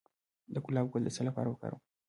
د 0.53 0.55
ګلاب 0.65 0.85
ګل 0.91 1.03
د 1.05 1.09
څه 1.15 1.21
لپاره 1.27 1.47
وکاروم؟ 1.49 1.81